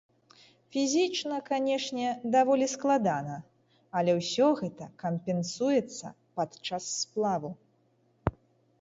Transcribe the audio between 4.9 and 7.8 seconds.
кампенсуецца падчас сплаву.